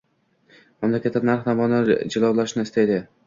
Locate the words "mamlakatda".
0.85-1.21